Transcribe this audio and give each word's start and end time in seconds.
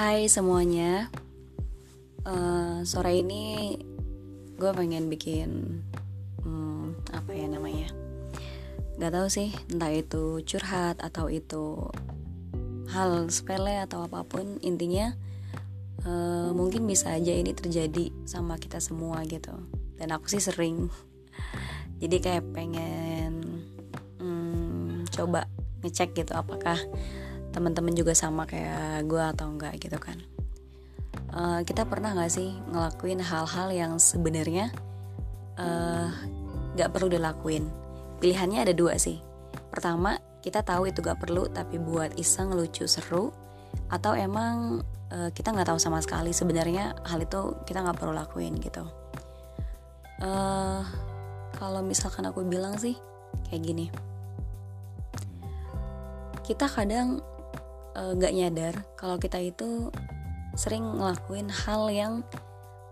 Hai 0.00 0.32
semuanya, 0.32 1.12
uh, 2.24 2.80
sore 2.88 3.20
ini 3.20 3.76
gue 4.56 4.72
pengen 4.72 5.12
bikin 5.12 5.84
hmm, 6.40 7.04
apa 7.12 7.28
ya 7.36 7.44
namanya? 7.44 7.92
Gak 8.96 9.12
tau 9.12 9.28
sih, 9.28 9.52
entah 9.68 9.92
itu 9.92 10.40
curhat 10.48 11.04
atau 11.04 11.28
itu 11.28 11.84
hal 12.88 13.28
sepele 13.28 13.76
atau 13.76 14.08
apa 14.08 14.24
pun, 14.24 14.56
intinya 14.64 15.12
uh, 16.08 16.48
mungkin 16.56 16.88
bisa 16.88 17.12
aja 17.12 17.36
ini 17.36 17.52
terjadi 17.52 18.08
sama 18.24 18.56
kita 18.56 18.80
semua 18.80 19.20
gitu. 19.28 19.52
Dan 20.00 20.16
aku 20.16 20.32
sih 20.32 20.40
sering, 20.40 20.88
jadi 22.00 22.16
kayak 22.24 22.48
pengen 22.56 23.68
hmm, 24.16 25.12
coba 25.12 25.44
ngecek 25.84 26.24
gitu 26.24 26.32
apakah 26.32 26.80
teman-teman 27.50 27.94
juga 27.94 28.14
sama 28.14 28.46
kayak 28.46 29.06
gue 29.10 29.22
atau 29.22 29.50
enggak 29.50 29.74
gitu 29.82 29.98
kan. 29.98 30.18
Uh, 31.30 31.62
kita 31.62 31.86
pernah 31.86 32.14
nggak 32.14 32.30
sih 32.30 32.54
ngelakuin 32.70 33.22
hal-hal 33.22 33.68
yang 33.70 33.92
sebenarnya 33.98 34.70
uh, 35.58 36.10
nggak 36.74 36.90
perlu 36.90 37.10
dilakuin? 37.10 37.66
Pilihannya 38.22 38.66
ada 38.66 38.74
dua 38.74 38.98
sih. 38.98 39.18
Pertama 39.70 40.18
kita 40.40 40.64
tahu 40.64 40.88
itu 40.88 41.04
gak 41.04 41.20
perlu 41.20 41.52
tapi 41.52 41.76
buat 41.76 42.16
iseng 42.16 42.56
lucu 42.56 42.88
seru 42.88 43.28
atau 43.92 44.16
emang 44.16 44.80
uh, 45.12 45.28
kita 45.36 45.52
nggak 45.52 45.68
tahu 45.68 45.76
sama 45.76 46.00
sekali 46.00 46.32
sebenarnya 46.32 46.96
hal 47.04 47.20
itu 47.20 47.60
kita 47.68 47.84
nggak 47.84 47.98
perlu 47.98 48.14
lakuin 48.16 48.56
gitu. 48.58 48.82
Uh, 50.20 50.82
kalau 51.56 51.84
misalkan 51.84 52.24
aku 52.28 52.42
bilang 52.46 52.78
sih 52.78 52.96
kayak 53.48 53.62
gini. 53.62 53.86
Kita 56.44 56.66
kadang 56.66 57.22
Eh, 57.22 57.29
nggak 57.94 58.32
uh, 58.32 58.36
nyadar 58.36 58.74
kalau 58.94 59.18
kita 59.18 59.42
itu 59.42 59.90
sering 60.54 60.82
ngelakuin 60.82 61.50
hal 61.50 61.90
yang 61.90 62.12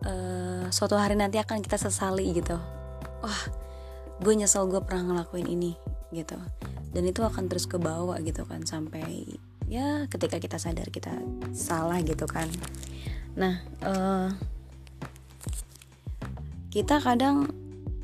uh, 0.06 0.66
suatu 0.70 0.94
hari 0.94 1.18
nanti 1.18 1.38
akan 1.42 1.62
kita 1.62 1.78
sesali 1.78 2.30
gitu. 2.34 2.58
Wah 3.22 3.42
gue 4.18 4.34
nyesel 4.34 4.66
gue 4.66 4.82
pernah 4.82 5.14
ngelakuin 5.14 5.46
ini 5.46 5.74
gitu. 6.10 6.38
Dan 6.90 7.04
itu 7.06 7.20
akan 7.22 7.46
terus 7.46 7.68
ke 7.68 7.76
bawah 7.78 8.18
gitu 8.22 8.42
kan 8.48 8.64
sampai 8.64 9.26
ya 9.68 10.08
ketika 10.08 10.40
kita 10.40 10.56
sadar 10.56 10.88
kita 10.90 11.12
salah 11.54 12.00
gitu 12.02 12.26
kan. 12.26 12.48
Nah 13.38 13.62
uh, 13.84 14.32
kita 16.72 17.00
kadang 17.00 17.50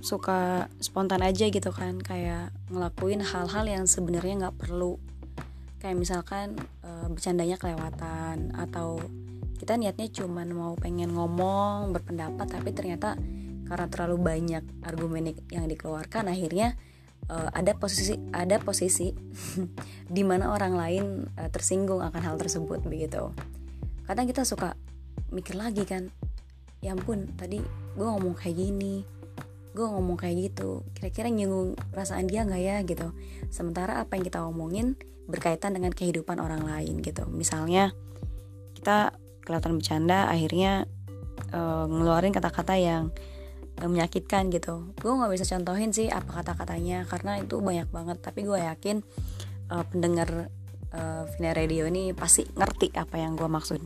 suka 0.05 0.69
spontan 0.85 1.25
aja 1.25 1.49
gitu 1.49 1.73
kan 1.73 1.97
kayak 1.97 2.53
ngelakuin 2.69 3.25
hal-hal 3.25 3.65
yang 3.65 3.89
sebenarnya 3.89 4.47
nggak 4.47 4.57
perlu 4.61 5.01
kayak 5.85 6.01
misalkan 6.01 6.57
e, 6.81 7.13
bercandanya 7.13 7.61
kelewatan 7.61 8.57
atau 8.57 8.97
kita 9.61 9.77
niatnya 9.77 10.09
cuman 10.09 10.49
mau 10.57 10.73
pengen 10.81 11.13
ngomong 11.13 11.93
berpendapat 11.93 12.49
tapi 12.49 12.73
ternyata 12.73 13.21
karena 13.69 13.87
terlalu 13.93 14.17
banyak 14.17 14.65
argumen 14.81 15.37
yang 15.53 15.69
dikeluarkan 15.69 16.33
akhirnya 16.33 16.73
e, 17.29 17.37
ada 17.37 17.77
posisi 17.77 18.17
ada 18.33 18.57
posisi 18.65 19.13
di 20.17 20.23
mana 20.25 20.57
orang 20.57 20.73
lain 20.73 21.05
e, 21.37 21.53
tersinggung 21.53 22.01
akan 22.01 22.33
hal 22.33 22.41
tersebut 22.41 22.81
begitu. 22.89 23.37
Kadang 24.09 24.25
kita 24.25 24.49
suka 24.49 24.81
mikir 25.29 25.53
lagi 25.53 25.85
kan 25.85 26.09
ya 26.81 26.97
ampun 26.97 27.29
tadi 27.37 27.61
gue 27.93 28.07
ngomong 28.09 28.41
kayak 28.41 28.57
gini 28.57 29.05
gue 29.75 29.83
ngomong 29.83 30.15
kayak 30.15 30.55
gitu 30.55 30.87
kira-kira 30.95 31.27
nyinggung 31.29 31.75
perasaan 31.91 32.31
dia 32.31 32.47
nggak 32.47 32.63
ya 32.63 32.77
gitu. 32.87 33.11
Sementara 33.51 33.99
apa 33.99 34.15
yang 34.15 34.25
kita 34.25 34.47
omongin 34.47 34.95
berkaitan 35.27 35.75
dengan 35.75 35.91
kehidupan 35.91 36.39
orang 36.39 36.63
lain 36.63 37.03
gitu. 37.03 37.27
Misalnya 37.27 37.91
kita 38.79 39.19
kelihatan 39.45 39.83
bercanda 39.83 40.31
akhirnya 40.31 40.87
uh, 41.53 41.85
ngeluarin 41.91 42.33
kata-kata 42.33 42.79
yang 42.79 43.11
uh, 43.83 43.89
menyakitkan 43.91 44.49
gitu. 44.55 44.95
Gue 45.01 45.13
nggak 45.13 45.33
bisa 45.35 45.45
contohin 45.59 45.91
sih 45.91 46.09
apa 46.09 46.43
kata-katanya 46.45 47.09
karena 47.11 47.43
itu 47.43 47.59
banyak 47.59 47.89
banget. 47.91 48.19
Tapi 48.23 48.47
gue 48.47 48.61
yakin 48.63 49.03
uh, 49.75 49.85
pendengar 49.91 50.53
uh, 50.95 51.27
Vina 51.35 51.51
Radio 51.51 51.89
ini 51.91 52.15
pasti 52.15 52.47
ngerti 52.47 52.95
apa 52.95 53.19
yang 53.19 53.35
gue 53.35 53.49
maksud. 53.49 53.81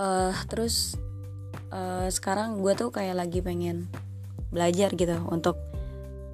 Uh, 0.00 0.32
terus 0.48 0.96
uh, 1.74 2.08
sekarang 2.08 2.60
gue 2.64 2.72
tuh 2.76 2.88
kayak 2.92 3.20
lagi 3.20 3.44
pengen 3.44 3.90
belajar 4.50 4.92
gitu 4.94 5.16
untuk 5.30 5.56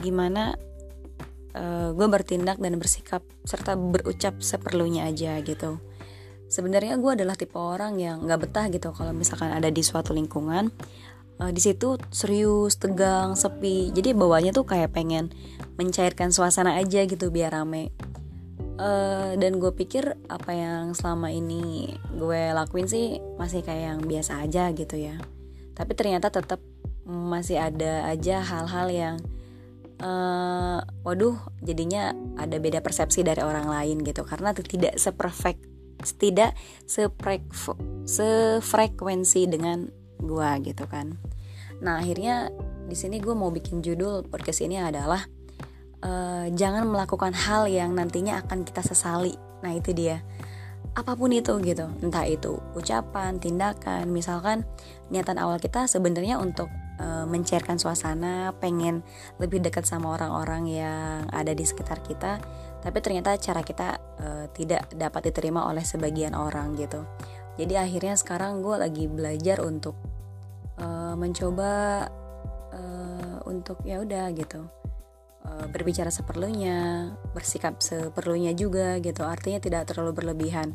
gimana 0.01 0.57
uh, 1.57 1.91
gue 1.97 2.07
bertindak 2.09 2.61
dan 2.61 2.77
bersikap 2.77 3.25
serta 3.49 3.75
berucap 3.77 4.41
seperlunya 4.45 5.09
aja 5.09 5.41
gitu. 5.41 5.81
Sebenarnya 6.47 6.95
gue 7.01 7.11
adalah 7.11 7.35
tipe 7.35 7.59
orang 7.59 7.99
yang 7.99 8.23
nggak 8.23 8.41
betah 8.47 8.67
gitu 8.71 8.95
kalau 8.95 9.11
misalkan 9.11 9.51
ada 9.51 9.73
di 9.73 9.83
suatu 9.83 10.15
lingkungan. 10.15 10.71
Uh, 11.37 11.53
di 11.53 11.61
situ 11.61 12.01
serius 12.09 12.81
tegang 12.81 13.37
sepi. 13.37 13.93
Jadi 13.93 14.17
bawahnya 14.17 14.57
tuh 14.57 14.65
kayak 14.65 14.97
pengen 14.97 15.33
mencairkan 15.77 16.33
suasana 16.33 16.79
aja 16.79 17.05
gitu 17.05 17.29
biar 17.29 17.53
rame. 17.53 17.93
Uh, 18.77 19.33
dan 19.41 19.57
gue 19.57 19.73
pikir 19.73 20.21
apa 20.29 20.53
yang 20.53 20.93
selama 20.93 21.33
ini 21.33 21.97
gue 22.13 22.53
lakuin 22.53 22.85
sih 22.85 23.25
masih 23.41 23.65
kayak 23.65 23.97
yang 23.97 24.01
biasa 24.05 24.45
aja 24.45 24.71
gitu 24.73 24.97
ya. 24.97 25.17
Tapi 25.77 25.93
ternyata 25.93 26.33
tetap 26.33 26.61
masih 27.07 27.63
ada 27.63 28.11
aja 28.11 28.43
hal-hal 28.43 28.89
yang 28.91 29.17
uh, 30.03 30.83
waduh 31.07 31.39
jadinya 31.63 32.13
ada 32.37 32.59
beda 32.59 32.83
persepsi 32.83 33.23
dari 33.23 33.41
orang 33.41 33.71
lain 33.71 34.03
gitu. 34.03 34.27
Karena 34.27 34.53
tidak 34.53 34.99
seperfect 34.99 35.63
tidak 36.21 36.53
seprek 36.85 37.47
sefrekuensi 38.05 39.49
dengan 39.49 39.89
gua 40.21 40.61
gitu 40.61 40.85
kan. 40.91 41.17
Nah 41.81 42.01
akhirnya 42.01 42.53
di 42.87 42.95
sini 42.95 43.19
gue 43.19 43.35
mau 43.35 43.51
bikin 43.51 43.83
judul 43.83 44.23
podcast 44.31 44.63
ini 44.63 44.79
adalah 44.79 45.27
uh, 46.05 46.47
jangan 46.55 46.87
melakukan 46.87 47.35
hal 47.35 47.67
yang 47.67 47.93
nantinya 47.93 48.41
akan 48.45 48.63
kita 48.63 48.81
sesali. 48.85 49.35
Nah 49.65 49.73
itu 49.75 49.91
dia 49.93 50.23
apa 50.97 51.13
pun 51.13 51.29
itu 51.29 51.53
gitu. 51.61 51.93
Entah 52.01 52.25
itu 52.25 52.57
ucapan 52.73 53.37
tindakan 53.37 54.09
misalkan 54.09 54.65
niatan 55.13 55.37
awal 55.37 55.61
kita 55.61 55.85
sebenarnya 55.85 56.41
untuk 56.41 56.73
uh, 56.97 57.29
mencairkan 57.29 57.77
suasana 57.77 58.57
pengen 58.57 59.05
lebih 59.37 59.61
dekat 59.61 59.85
sama 59.85 60.17
orang-orang 60.17 60.65
yang 60.67 61.29
ada 61.31 61.53
di 61.53 61.63
sekitar 61.69 62.01
kita 62.01 62.41
tapi 62.81 63.03
ternyata 63.03 63.37
cara 63.37 63.61
kita 63.61 63.99
uh, 64.23 64.47
tidak 64.57 64.89
dapat 64.95 65.29
diterima 65.29 65.69
oleh 65.69 65.83
sebagian 65.83 66.33
orang 66.33 66.79
gitu. 66.79 67.05
Jadi 67.57 67.75
akhirnya 67.77 68.15
sekarang 68.15 68.61
gue 68.63 68.77
lagi 68.79 69.05
belajar 69.09 69.65
untuk 69.65 69.97
uh, 70.79 71.19
mencoba 71.19 72.05
uh, 72.73 73.37
untuk 73.49 73.83
ya 73.83 74.01
udah 74.01 74.31
gitu. 74.33 74.65
Eh, 74.65 74.86
berbicara 75.71 76.11
seperlunya, 76.11 77.11
bersikap 77.33 77.79
seperlunya 77.83 78.53
juga 78.53 78.99
gitu. 79.03 79.23
Artinya 79.23 79.63
tidak 79.63 79.91
terlalu 79.91 80.23
berlebihan. 80.23 80.75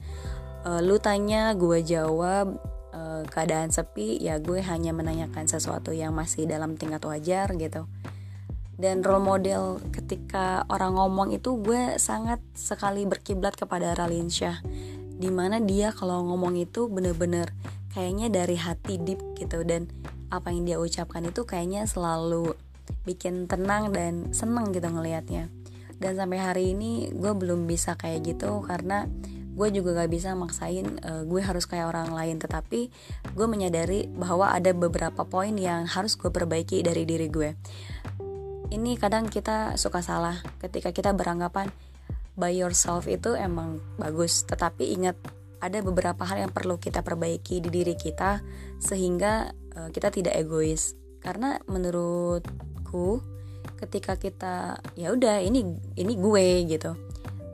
Uh, 0.61 0.79
lu 0.79 0.97
tanya, 1.01 1.53
gue 1.57 1.81
jawab. 1.83 2.59
Uh, 2.91 3.23
keadaan 3.31 3.71
sepi, 3.71 4.19
ya 4.19 4.35
gue 4.43 4.59
hanya 4.59 4.91
menanyakan 4.91 5.47
sesuatu 5.47 5.95
yang 5.95 6.11
masih 6.11 6.43
dalam 6.43 6.75
tingkat 6.75 6.99
wajar 7.07 7.47
gitu. 7.55 7.87
Dan 8.75 8.99
role 8.99 9.23
model 9.23 9.79
ketika 9.95 10.67
orang 10.67 10.99
ngomong 10.99 11.31
itu 11.31 11.55
gue 11.61 11.95
sangat 12.01 12.43
sekali 12.51 13.07
berkiblat 13.07 13.55
kepada 13.55 13.95
Ralinsyah. 13.95 14.59
Di 15.21 15.29
mana 15.31 15.63
dia 15.63 15.95
kalau 15.95 16.25
ngomong 16.27 16.59
itu 16.59 16.91
bener-bener 16.91 17.53
kayaknya 17.93 18.27
dari 18.27 18.57
hati 18.57 18.97
deep 18.97 19.21
gitu 19.37 19.61
dan 19.63 19.87
apa 20.31 20.49
yang 20.49 20.63
dia 20.63 20.77
ucapkan 20.79 21.27
itu 21.27 21.43
kayaknya 21.43 21.83
selalu 21.85 22.55
bikin 23.07 23.47
tenang 23.49 23.91
dan 23.95 24.33
seneng 24.35 24.71
gitu 24.75 24.87
ngelihatnya 24.87 25.49
dan 26.01 26.17
sampai 26.17 26.41
hari 26.41 26.63
ini 26.73 27.13
gue 27.13 27.29
belum 27.29 27.69
bisa 27.69 27.93
kayak 27.93 28.25
gitu 28.25 28.65
karena 28.65 29.05
gue 29.51 29.67
juga 29.69 29.93
gak 30.01 30.11
bisa 30.11 30.33
maksain 30.33 30.97
uh, 31.05 31.21
gue 31.27 31.41
harus 31.45 31.69
kayak 31.69 31.93
orang 31.93 32.09
lain. 32.09 32.41
Tetapi 32.41 32.89
gue 33.37 33.47
menyadari 33.47 34.09
bahwa 34.09 34.49
ada 34.49 34.73
beberapa 34.73 35.21
poin 35.29 35.53
yang 35.53 35.85
harus 35.85 36.17
gue 36.17 36.33
perbaiki 36.33 36.81
dari 36.81 37.05
diri 37.05 37.29
gue. 37.29 37.53
Ini 38.73 38.97
kadang 38.97 39.29
kita 39.29 39.77
suka 39.77 40.01
salah 40.01 40.41
ketika 40.57 40.89
kita 40.89 41.13
beranggapan 41.13 41.69
by 42.39 42.49
yourself 42.49 43.05
itu 43.05 43.37
emang 43.37 43.83
bagus. 44.01 44.41
Tetapi 44.49 44.97
ingat 44.97 45.19
ada 45.61 45.77
beberapa 45.85 46.25
hal 46.25 46.49
yang 46.49 46.51
perlu 46.55 46.81
kita 46.81 47.05
perbaiki 47.05 47.61
di 47.61 47.69
diri 47.69 47.93
kita 47.93 48.41
sehingga 48.81 49.53
uh, 49.77 49.93
kita 49.93 50.09
tidak 50.09 50.33
egois. 50.33 50.97
Karena 51.21 51.61
menurut 51.69 52.70
aku 52.91 53.23
ketika 53.79 54.19
kita 54.19 54.75
ya 54.99 55.15
udah 55.15 55.39
ini 55.39 55.79
ini 55.95 56.19
gue 56.19 56.67
gitu. 56.67 56.91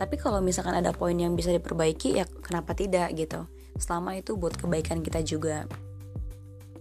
Tapi 0.01 0.18
kalau 0.18 0.42
misalkan 0.42 0.74
ada 0.74 0.89
poin 0.98 1.13
yang 1.13 1.38
bisa 1.38 1.54
diperbaiki 1.54 2.18
ya 2.18 2.25
kenapa 2.42 2.74
tidak 2.74 3.13
gitu. 3.13 3.45
Selama 3.78 4.18
itu 4.18 4.34
buat 4.34 4.57
kebaikan 4.57 5.06
kita 5.06 5.22
juga. 5.22 5.69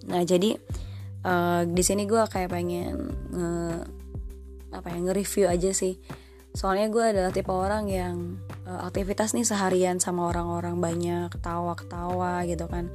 Nah 0.09 0.25
jadi 0.25 0.57
uh, 1.21 1.69
di 1.69 1.83
sini 1.85 2.09
gue 2.09 2.25
kayak 2.25 2.49
pengen 2.49 3.13
nge, 3.29 3.53
apa 4.73 4.89
ya 4.89 4.99
nge-review 5.05 5.53
aja 5.53 5.71
sih. 5.77 6.01
Soalnya 6.57 6.89
gue 6.89 7.05
adalah 7.05 7.29
tipe 7.37 7.53
orang 7.53 7.93
yang 7.93 8.41
uh, 8.65 8.89
aktivitas 8.89 9.37
nih 9.37 9.45
seharian 9.45 10.01
sama 10.01 10.33
orang-orang 10.33 10.81
banyak 10.81 11.29
ketawa-ketawa 11.29 12.49
gitu 12.49 12.65
kan. 12.73 12.89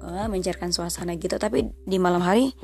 Uh, 0.00 0.24
mencairkan 0.32 0.72
suasana 0.72 1.12
gitu. 1.20 1.36
Tapi 1.36 1.68
di 1.84 1.96
malam 2.00 2.24
hari 2.24 2.56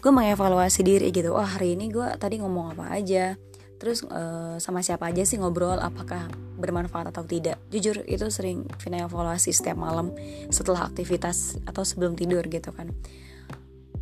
gue 0.00 0.12
mengevaluasi 0.12 0.80
diri 0.84 1.08
gitu. 1.10 1.34
Wah 1.34 1.56
hari 1.58 1.74
ini 1.74 1.88
gue 1.90 2.06
tadi 2.20 2.38
ngomong 2.40 2.76
apa 2.76 2.94
aja? 2.94 3.34
Terus 3.76 4.04
uh, 4.08 4.56
sama 4.56 4.80
siapa 4.80 5.12
aja 5.12 5.24
sih 5.28 5.36
ngobrol? 5.36 5.76
Apakah 5.76 6.32
bermanfaat 6.56 7.12
atau 7.12 7.28
tidak? 7.28 7.60
Jujur 7.68 8.00
itu 8.08 8.24
sering 8.32 8.64
final 8.80 9.08
evaluasi 9.08 9.52
setiap 9.52 9.76
malam 9.76 10.16
setelah 10.48 10.88
aktivitas 10.88 11.60
atau 11.68 11.84
sebelum 11.84 12.16
tidur 12.16 12.40
gitu 12.48 12.72
kan. 12.72 12.92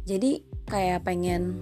Jadi 0.06 0.44
kayak 0.70 1.02
pengen 1.02 1.58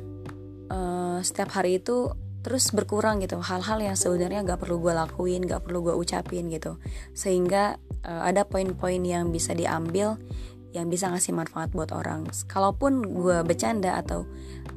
uh, 0.69 1.25
setiap 1.25 1.57
hari 1.57 1.81
itu 1.81 2.13
terus 2.43 2.75
berkurang 2.75 3.23
gitu. 3.23 3.39
Hal-hal 3.39 3.79
yang 3.79 3.95
sebenarnya 3.95 4.43
gak 4.43 4.67
perlu 4.67 4.83
gue 4.83 4.93
lakuin 4.93 5.47
gak 5.47 5.63
perlu 5.63 5.87
gue 5.89 5.95
ucapin 5.95 6.51
gitu. 6.51 6.77
Sehingga 7.15 7.79
uh, 8.03 8.23
ada 8.27 8.45
poin-poin 8.45 9.01
yang 9.01 9.31
bisa 9.31 9.55
diambil 9.55 10.19
yang 10.73 10.89
bisa 10.89 11.13
ngasih 11.13 11.37
manfaat 11.37 11.71
buat 11.73 11.93
orang. 11.93 12.27
Kalaupun 12.49 13.05
gue 13.05 13.45
bercanda 13.45 14.01
atau 14.01 14.25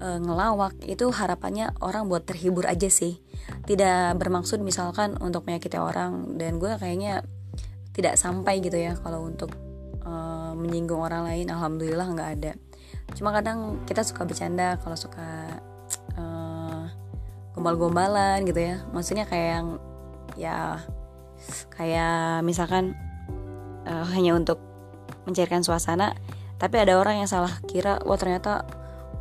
uh, 0.04 0.20
ngelawak 0.20 0.76
itu 0.84 1.08
harapannya 1.08 1.72
orang 1.80 2.12
buat 2.12 2.28
terhibur 2.28 2.68
aja 2.68 2.92
sih. 2.92 3.24
Tidak 3.64 4.20
bermaksud 4.20 4.60
misalkan 4.60 5.16
untuk 5.24 5.48
menyakiti 5.48 5.80
orang 5.80 6.36
dan 6.36 6.60
gue 6.60 6.76
kayaknya 6.76 7.24
tidak 7.96 8.20
sampai 8.20 8.60
gitu 8.60 8.76
ya 8.76 9.00
kalau 9.00 9.24
untuk 9.24 9.56
uh, 10.04 10.52
menyinggung 10.52 11.00
orang 11.00 11.24
lain 11.24 11.48
alhamdulillah 11.48 12.08
nggak 12.12 12.32
ada. 12.40 12.52
Cuma 13.16 13.32
kadang 13.32 13.80
kita 13.88 14.04
suka 14.04 14.28
bercanda 14.28 14.76
kalau 14.84 15.00
suka 15.00 15.64
gombal-gombalan 17.56 18.44
gitu 18.44 18.60
ya. 18.60 18.84
Maksudnya 18.92 19.26
kayak 19.26 19.50
yang 19.58 19.68
ya 20.36 20.84
kayak 21.72 22.44
misalkan 22.44 22.94
uh, 23.88 24.04
hanya 24.12 24.36
untuk 24.36 24.60
mencairkan 25.26 25.62
suasana 25.66 26.14
tapi 26.56 26.80
ada 26.80 26.96
orang 26.96 27.20
yang 27.20 27.30
salah 27.30 27.52
kira 27.68 28.00
wah 28.08 28.16
ternyata 28.16 28.64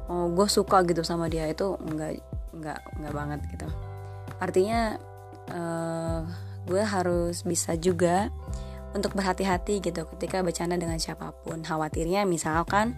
oh, 0.09 0.31
gue 0.31 0.47
suka 0.47 0.85
gitu 0.87 1.03
sama 1.03 1.27
dia. 1.27 1.49
Itu 1.51 1.79
enggak 1.83 2.23
enggak 2.55 2.79
enggak 2.99 3.15
banget 3.15 3.41
gitu. 3.51 3.69
Artinya 4.39 4.81
uh, 5.51 6.21
gue 6.65 6.83
harus 6.83 7.45
bisa 7.45 7.77
juga 7.77 8.31
untuk 8.95 9.19
berhati-hati 9.19 9.83
gitu 9.83 10.07
ketika 10.15 10.41
bercanda 10.47 10.79
dengan 10.79 11.03
siapa 11.03 11.35
pun. 11.43 11.67
Khawatirnya 11.67 12.23
misalkan 12.23 12.95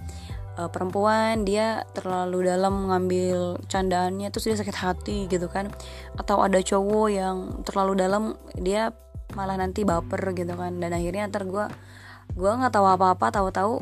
uh, 0.60 0.68
perempuan 0.68 1.48
dia 1.48 1.88
terlalu 1.96 2.52
dalam 2.52 2.86
mengambil 2.86 3.56
candaannya 3.72 4.28
terus 4.28 4.52
dia 4.52 4.56
sakit 4.60 4.76
hati 4.76 5.18
gitu 5.32 5.48
kan. 5.48 5.72
Atau 6.20 6.44
ada 6.44 6.60
cowok 6.60 7.08
yang 7.08 7.36
terlalu 7.64 7.92
dalam 7.96 8.36
dia 8.60 8.92
malah 9.32 9.56
nanti 9.56 9.88
baper 9.88 10.36
gitu 10.36 10.52
kan. 10.52 10.76
Dan 10.76 10.92
akhirnya 10.92 11.32
ntar 11.32 11.48
gue 11.48 11.66
gue 12.34 12.50
nggak 12.50 12.74
tahu 12.74 12.86
apa-apa 12.88 13.30
tahu-tahu 13.30 13.74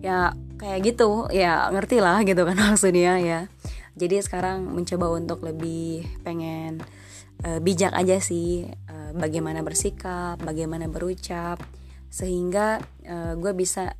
ya 0.00 0.32
kayak 0.56 0.80
gitu 0.94 1.28
ya 1.28 1.68
ngerti 1.68 2.00
lah 2.00 2.24
gitu 2.24 2.42
kan 2.46 2.56
maksudnya 2.72 3.20
ya. 3.20 3.40
Jadi 3.96 4.20
sekarang 4.20 4.76
mencoba 4.76 5.08
untuk 5.16 5.40
lebih 5.40 6.04
pengen 6.20 6.84
uh, 7.44 7.60
bijak 7.60 7.96
aja 7.96 8.20
sih 8.20 8.68
uh, 8.88 9.10
bagaimana 9.16 9.64
bersikap 9.64 10.36
bagaimana 10.44 10.84
berucap 10.88 11.60
sehingga 12.12 12.80
uh, 13.08 13.34
gue 13.40 13.52
bisa 13.56 13.96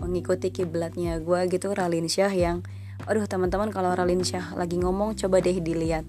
mengikuti 0.00 0.52
kiblatnya 0.52 1.20
gue 1.20 1.48
gitu 1.48 1.72
Ralin 1.72 2.08
Syah 2.08 2.32
yang 2.32 2.64
aduh 3.04 3.28
teman-teman 3.28 3.68
kalau 3.72 3.92
Ralin 3.92 4.24
Syah 4.24 4.56
lagi 4.56 4.80
ngomong 4.80 5.16
coba 5.20 5.40
deh 5.44 5.60
dilihat. 5.60 6.04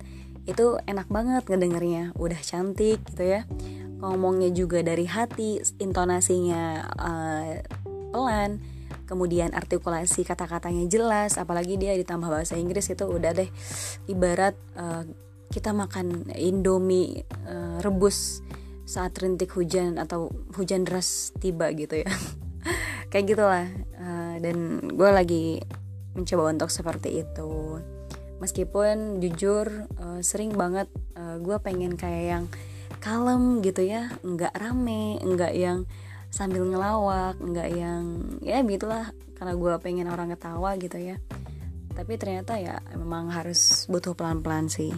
Itu 0.47 0.79
enak 0.87 1.11
banget 1.11 1.43
ngedengernya 1.51 2.15
udah 2.15 2.39
cantik 2.39 3.03
gitu 3.11 3.23
ya 3.27 3.43
ngomongnya 3.97 4.53
juga 4.53 4.85
dari 4.85 5.09
hati 5.09 5.61
intonasinya 5.81 6.85
uh, 6.97 7.49
pelan 8.13 8.61
kemudian 9.07 9.55
artikulasi 9.55 10.27
kata-katanya 10.27 10.85
jelas 10.91 11.39
apalagi 11.39 11.79
dia 11.79 11.95
ditambah 11.95 12.27
bahasa 12.27 12.59
Inggris 12.59 12.91
itu 12.91 13.07
udah 13.07 13.31
deh. 13.33 13.49
Ibarat 14.11 14.53
uh, 14.75 15.07
kita 15.47 15.71
makan 15.71 16.27
indomie 16.35 17.23
uh, 17.47 17.79
rebus 17.79 18.43
saat 18.83 19.15
rintik 19.19 19.51
hujan 19.55 19.99
atau 19.99 20.31
hujan 20.59 20.83
deras 20.83 21.31
tiba 21.39 21.71
gitu 21.71 22.03
ya. 22.03 22.09
Kayak 23.11 23.25
gitulah 23.31 23.67
uh, 23.99 24.35
dan 24.43 24.83
gue 24.91 25.09
lagi 25.09 25.45
mencoba 26.15 26.51
untuk 26.51 26.69
seperti 26.69 27.23
itu. 27.23 27.79
Meskipun 28.43 29.23
jujur 29.23 29.87
uh, 29.97 30.19
sering 30.19 30.51
banget 30.53 30.91
uh, 31.15 31.39
gue 31.39 31.57
pengen 31.63 31.95
kayak 31.95 32.23
yang 32.27 32.45
kalem 32.99 33.61
gitu 33.61 33.85
ya 33.85 34.11
nggak 34.25 34.53
rame 34.57 35.21
nggak 35.21 35.53
yang 35.53 35.85
sambil 36.27 36.67
ngelawak 36.67 37.39
nggak 37.39 37.69
yang 37.71 38.03
ya 38.43 38.59
gitulah 38.61 39.15
karena 39.37 39.53
gue 39.53 39.73
pengen 39.77 40.09
orang 40.09 40.33
ketawa 40.33 40.73
gitu 40.81 40.97
ya. 40.97 41.21
Tapi 41.93 42.13
ternyata 42.17 42.57
ya 42.57 42.81
memang 42.97 43.29
harus 43.29 43.85
butuh 43.85 44.17
pelan-pelan 44.17 44.69
sih. 44.69 44.93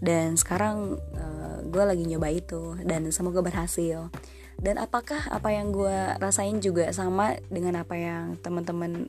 Dan 0.00 0.36
sekarang 0.36 1.00
uh, 1.16 1.58
gue 1.64 1.84
lagi 1.84 2.04
nyoba 2.04 2.28
itu 2.28 2.76
dan 2.84 3.08
semoga 3.08 3.40
berhasil. 3.40 4.12
Dan 4.60 4.76
apakah 4.76 5.32
apa 5.32 5.48
yang 5.56 5.72
gue 5.72 6.20
rasain 6.20 6.60
juga 6.60 6.92
sama 6.92 7.40
dengan 7.48 7.80
apa 7.80 7.96
yang 7.96 8.36
teman-teman 8.44 9.08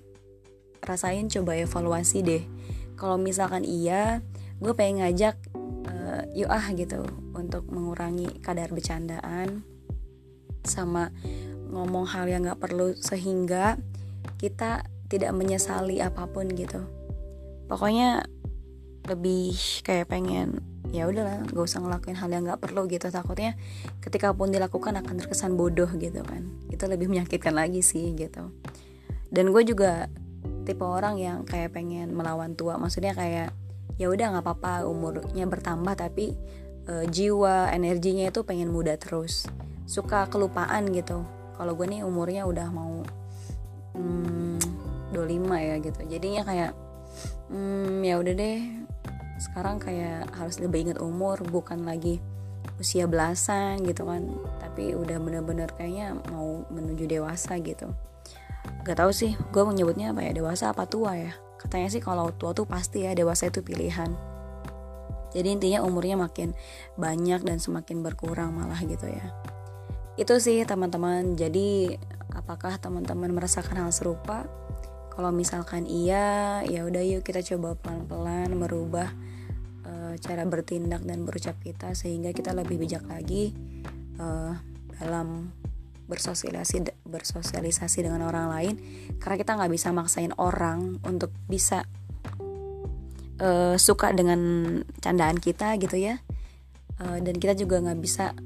rasain? 0.79 1.27
Coba 1.27 1.59
evaluasi 1.59 2.23
deh. 2.23 2.43
Kalau 2.95 3.19
misalkan 3.19 3.67
iya 3.67 4.23
gue 4.63 4.71
pengen 4.71 5.03
ngajak 5.03 5.35
yuk 6.31 6.47
ah 6.47 6.63
gitu 6.71 7.03
untuk 7.35 7.67
mengurangi 7.67 8.39
kadar 8.39 8.71
bercandaan 8.71 9.67
sama 10.63 11.11
ngomong 11.71 12.07
hal 12.07 12.27
yang 12.27 12.45
gak 12.45 12.59
perlu 12.59 12.95
sehingga 12.95 13.79
kita 14.37 14.85
tidak 15.11 15.31
menyesali 15.35 15.99
apa 15.99 16.27
pun 16.29 16.47
gitu. 16.51 16.87
Pokoknya 17.67 18.23
lebih 19.07 19.55
kayak 19.83 20.11
pengen 20.11 20.63
ya 20.91 21.07
udahlah 21.07 21.47
gak 21.47 21.65
usah 21.65 21.79
ngelakuin 21.79 22.19
hal 22.19 22.29
yang 22.31 22.43
nggak 22.47 22.61
perlu 22.63 22.87
gitu. 22.87 23.07
Takutnya 23.07 23.55
ketika 24.03 24.35
pun 24.35 24.51
dilakukan 24.51 24.99
akan 24.99 25.15
terkesan 25.19 25.55
bodoh 25.55 25.89
gitu 25.99 26.23
kan. 26.23 26.47
Itu 26.71 26.87
lebih 26.87 27.07
menyakitkan 27.11 27.55
lagi 27.55 27.83
sih 27.83 28.15
gitu. 28.15 28.51
Dan 29.31 29.55
gue 29.55 29.63
juga 29.63 30.11
tipe 30.67 30.83
orang 30.83 31.15
yang 31.17 31.43
kayak 31.47 31.75
pengen 31.75 32.11
melawan 32.11 32.55
tua. 32.55 32.75
Maksudnya 32.75 33.15
kayak 33.15 33.55
ya 34.01 34.09
udah 34.09 34.33
nggak 34.33 34.45
apa-apa 34.49 34.89
umurnya 34.89 35.45
bertambah 35.45 35.93
tapi 35.93 36.33
e, 36.89 37.05
jiwa 37.05 37.69
energinya 37.69 38.33
itu 38.33 38.41
pengen 38.41 38.73
muda 38.73 38.97
terus. 38.97 39.45
Suka 39.85 40.25
kelupaan 40.25 40.89
gitu. 40.89 41.21
Kalau 41.53 41.77
gue 41.77 41.85
nih 41.85 42.01
umurnya 42.01 42.49
udah 42.49 42.67
mau 42.73 43.05
hmm, 43.93 44.57
25 45.13 45.53
ya 45.53 45.75
gitu. 45.85 45.99
Jadinya 46.09 46.41
kayak 46.41 46.71
hmm, 47.53 48.01
ya 48.01 48.17
udah 48.17 48.33
deh. 48.33 48.59
Sekarang 49.37 49.77
kayak 49.77 50.33
harus 50.33 50.57
lebih 50.57 50.89
ingat 50.89 50.97
umur 50.97 51.37
bukan 51.45 51.85
lagi 51.85 52.17
usia 52.81 53.05
belasan 53.05 53.85
gitu 53.85 54.09
kan. 54.09 54.25
Tapi 54.57 54.97
udah 54.97 55.21
bener-bener 55.21 55.69
kayaknya 55.77 56.17
mau 56.33 56.65
menuju 56.73 57.05
dewasa 57.05 57.61
gitu. 57.61 57.93
Gak 58.81 58.97
tau 58.97 59.13
sih 59.13 59.37
gue 59.37 59.61
menyebutnya 59.61 60.09
apa 60.09 60.25
ya? 60.25 60.33
Dewasa 60.33 60.73
apa 60.73 60.89
tua 60.89 61.13
ya 61.13 61.37
katanya 61.61 61.93
sih 61.93 62.01
kalau 62.01 62.33
tua 62.33 62.57
tuh 62.57 62.65
pasti 62.65 63.05
ya 63.05 63.13
dewasa 63.13 63.53
itu 63.53 63.61
pilihan. 63.61 64.09
Jadi 65.31 65.47
intinya 65.47 65.79
umurnya 65.85 66.19
makin 66.19 66.51
banyak 66.99 67.45
dan 67.47 67.61
semakin 67.61 68.03
berkurang 68.03 68.51
malah 68.51 68.81
gitu 68.83 69.07
ya. 69.07 69.31
Itu 70.19 70.41
sih 70.43 70.59
teman-teman. 70.67 71.39
Jadi 71.39 71.95
apakah 72.35 72.75
teman-teman 72.81 73.31
merasakan 73.31 73.87
hal 73.87 73.91
serupa? 73.95 74.43
Kalau 75.11 75.31
misalkan 75.31 75.87
iya 75.87 76.63
ya 76.67 76.83
udah 76.87 77.03
yuk 77.03 77.23
kita 77.23 77.43
coba 77.43 77.75
pelan-pelan 77.79 78.55
merubah 78.55 79.11
uh, 79.87 80.13
cara 80.19 80.43
bertindak 80.47 81.03
dan 81.03 81.23
berucap 81.27 81.55
kita 81.59 81.95
sehingga 81.95 82.31
kita 82.31 82.55
lebih 82.55 82.79
bijak 82.79 83.03
lagi 83.07 83.51
uh, 84.19 84.55
dalam 84.99 85.51
bersosialisasi 86.09 86.91
bersosialisasi 87.07 88.03
dengan 88.03 88.25
orang 88.27 88.51
lain 88.51 88.75
karena 89.21 89.35
kita 89.39 89.55
nggak 89.55 89.71
bisa 89.71 89.89
maksain 89.95 90.35
orang 90.35 90.99
untuk 91.07 91.31
bisa 91.47 91.87
uh, 93.41 93.75
suka 93.75 94.13
dengan 94.13 94.39
candaan 95.01 95.41
kita 95.41 95.75
gitu 95.81 95.97
ya. 95.97 96.21
Uh, 97.01 97.17
dan 97.17 97.41
kita 97.41 97.57
juga 97.57 97.81
nggak 97.81 97.99
bisa 97.99 98.37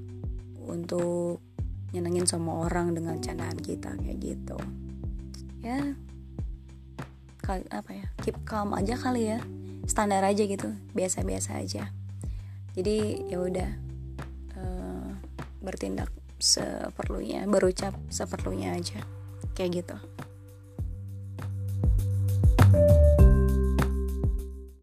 untuk 0.65 1.43
nyenengin 1.91 2.27
semua 2.27 2.67
orang 2.67 2.95
dengan 2.95 3.19
candaan 3.19 3.59
kita 3.59 3.95
kayak 3.99 4.19
gitu. 4.23 4.57
Ya 5.61 5.93
apa 7.45 7.93
ya 7.93 8.09
keep 8.25 8.41
calm 8.47 8.73
aja 8.73 8.97
kali 8.97 9.35
ya. 9.35 9.39
Standar 9.85 10.25
aja 10.25 10.41
gitu 10.49 10.73
biasa-biasa 10.97 11.61
aja. 11.61 11.93
Jadi 12.73 13.29
ya 13.29 13.37
udah 13.37 13.69
uh, 14.57 15.09
bertindak 15.61 16.09
seperlunya 16.45 17.49
berucap 17.49 17.97
seperlunya 18.13 18.77
aja. 18.77 19.01
Kayak 19.57 19.71
gitu 19.81 19.97